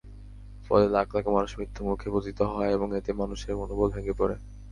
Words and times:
ফলে 0.65 0.85
লাখ 0.89 1.07
লাখ 1.15 1.25
মানুষ 1.27 1.51
মৃত্যুমুখে 1.59 2.07
পতিত 2.13 2.39
হয় 2.51 2.71
এবং 2.71 2.87
এতে 2.97 3.11
মানুষের 3.13 3.53
মনোবল 3.59 3.87
ভেঙ্গে 3.91 4.13
পড়ে। 4.13 4.35